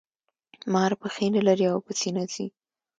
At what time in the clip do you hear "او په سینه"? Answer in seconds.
1.73-2.23